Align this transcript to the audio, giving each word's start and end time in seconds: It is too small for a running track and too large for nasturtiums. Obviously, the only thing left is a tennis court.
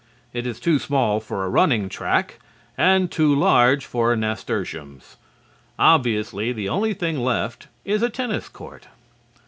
It 0.33 0.47
is 0.47 0.59
too 0.59 0.79
small 0.79 1.19
for 1.19 1.45
a 1.45 1.49
running 1.49 1.87
track 1.87 2.39
and 2.75 3.11
too 3.11 3.35
large 3.35 3.85
for 3.85 4.15
nasturtiums. 4.15 5.17
Obviously, 5.77 6.51
the 6.51 6.67
only 6.67 6.95
thing 6.95 7.19
left 7.19 7.67
is 7.85 8.01
a 8.01 8.09
tennis 8.09 8.49
court. 8.49 8.87